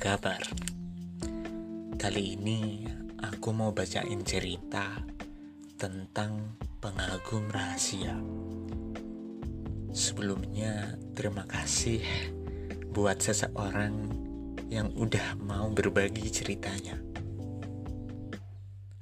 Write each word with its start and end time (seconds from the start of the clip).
kabar? 0.00 0.40
Kali 2.00 2.40
ini 2.40 2.88
aku 3.20 3.52
mau 3.52 3.68
bacain 3.68 4.24
cerita 4.24 5.04
tentang 5.76 6.56
pengagum 6.80 7.52
rahasia. 7.52 8.16
Sebelumnya, 9.92 10.96
terima 11.12 11.44
kasih 11.44 12.00
buat 12.88 13.20
seseorang 13.20 14.08
yang 14.72 14.88
udah 14.96 15.36
mau 15.36 15.68
berbagi 15.68 16.32
ceritanya. 16.32 16.96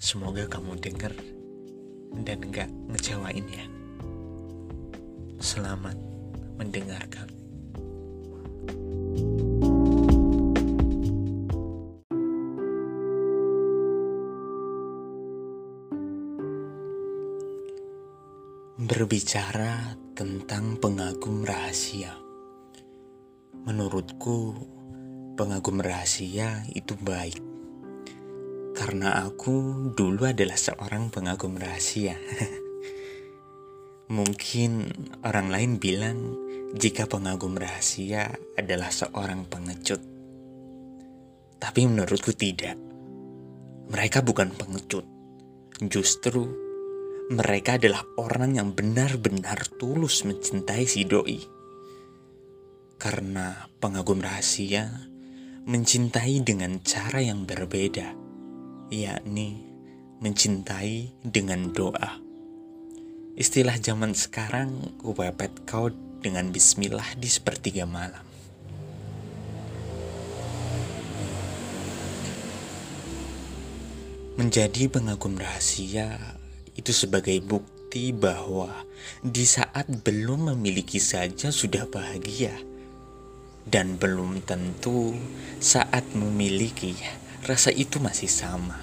Semoga 0.02 0.50
kamu 0.50 0.82
denger 0.82 1.14
dan 2.26 2.42
gak 2.50 2.74
ngecewain 2.90 3.46
ya. 3.54 3.66
Selamat 5.38 5.94
mendengarkan. 6.58 7.35
Berbicara 18.76 19.96
tentang 20.12 20.76
pengagum 20.76 21.48
rahasia, 21.48 22.12
menurutku 23.64 24.52
pengagum 25.32 25.80
rahasia 25.80 26.60
itu 26.76 26.92
baik. 27.00 27.40
Karena 28.76 29.24
aku 29.24 29.88
dulu 29.96 30.28
adalah 30.28 30.60
seorang 30.60 31.08
pengagum 31.08 31.56
rahasia. 31.56 32.20
Mungkin 34.12 34.92
orang 35.24 35.48
lain 35.48 35.80
bilang 35.80 36.36
jika 36.76 37.08
pengagum 37.08 37.56
rahasia 37.56 38.36
adalah 38.60 38.92
seorang 38.92 39.48
pengecut. 39.48 40.04
Tapi 41.56 41.80
menurutku 41.80 42.36
tidak. 42.36 42.76
Mereka 43.88 44.20
bukan 44.20 44.52
pengecut. 44.52 45.08
Justru 45.80 46.65
mereka 47.26 47.74
adalah 47.74 48.06
orang 48.14 48.54
yang 48.54 48.70
benar-benar 48.70 49.66
tulus 49.82 50.22
mencintai 50.22 50.86
si 50.86 51.02
doi. 51.02 51.42
Karena 53.02 53.66
pengagum 53.82 54.22
rahasia 54.22 55.10
mencintai 55.66 56.38
dengan 56.46 56.78
cara 56.86 57.18
yang 57.18 57.42
berbeda, 57.42 58.14
yakni 58.94 59.58
mencintai 60.22 61.18
dengan 61.26 61.74
doa. 61.74 62.22
Istilah 63.34 63.74
zaman 63.82 64.14
sekarang, 64.14 64.94
kupepet 65.02 65.66
kau 65.66 65.90
dengan 66.22 66.54
bismillah 66.54 67.18
di 67.18 67.26
sepertiga 67.26 67.84
malam. 67.84 68.22
Menjadi 74.38 74.88
pengagum 74.88 75.36
rahasia 75.36 76.38
itu 76.76 76.92
sebagai 76.92 77.40
bukti 77.40 78.12
bahwa 78.12 78.68
di 79.24 79.48
saat 79.48 79.88
belum 80.04 80.52
memiliki 80.52 81.00
saja 81.00 81.48
sudah 81.48 81.88
bahagia 81.88 82.52
dan 83.66 83.98
belum 83.98 84.44
tentu 84.46 85.16
saat 85.58 86.06
memiliki 86.14 86.94
rasa 87.42 87.74
itu 87.74 87.98
masih 87.98 88.30
sama. 88.30 88.78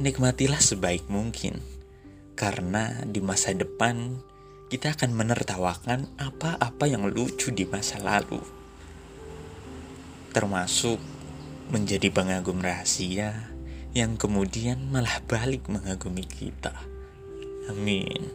Nikmatilah 0.00 0.62
sebaik 0.62 1.04
mungkin 1.12 1.60
karena 2.32 3.04
di 3.04 3.20
masa 3.20 3.52
depan 3.52 4.16
kita 4.72 4.96
akan 4.96 5.12
menertawakan 5.12 6.08
apa-apa 6.16 6.88
yang 6.88 7.04
lucu 7.10 7.52
di 7.52 7.68
masa 7.68 8.00
lalu. 8.00 8.40
Termasuk 10.32 10.96
menjadi 11.68 12.08
pengagum 12.08 12.62
rahasia 12.64 13.50
yang 13.90 14.14
kemudian 14.14 14.90
malah 14.94 15.18
balik 15.26 15.66
mengagumi 15.66 16.22
kita. 16.22 16.74
Amin. 17.66 18.30